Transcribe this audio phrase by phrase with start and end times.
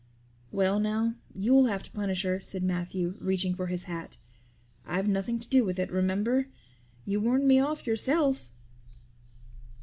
[0.51, 4.17] "Well now, you'll have to punish her," said Matthew, reaching for his hat.
[4.83, 6.47] "I've nothing to do with it, remember.
[7.05, 8.51] You warned me off yourself."